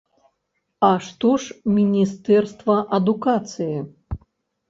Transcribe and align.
А 0.87 0.87
што 1.07 1.33
ж 1.43 1.75
міністэрства 1.75 2.77
адукацыі? 2.99 3.77